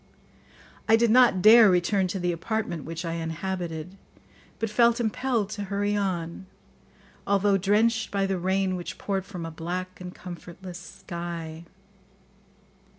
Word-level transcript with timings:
I 0.89 0.95
did 0.95 1.11
not 1.11 1.43
dare 1.43 1.69
return 1.69 2.07
to 2.07 2.19
the 2.19 2.31
apartment 2.31 2.85
which 2.85 3.05
I 3.05 3.11
inhabited, 3.13 3.97
but 4.57 4.71
felt 4.71 4.99
impelled 4.99 5.51
to 5.51 5.65
hurry 5.65 5.95
on, 5.95 6.47
although 7.27 7.55
drenched 7.55 8.09
by 8.09 8.25
the 8.25 8.39
rain 8.39 8.75
which 8.75 8.97
poured 8.97 9.27
from 9.27 9.45
a 9.45 9.51
black 9.51 10.01
and 10.01 10.11
comfortless 10.11 10.79
sky. 10.79 11.65